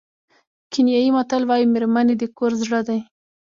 کینیايي 0.71 1.09
متل 1.15 1.43
وایي 1.45 1.65
مېرمنې 1.73 2.15
د 2.17 2.23
کور 2.37 2.51
زړه 2.63 2.79
دي. 2.87 2.99